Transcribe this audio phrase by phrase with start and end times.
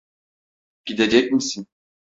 [0.85, 1.67] Gidecek misin?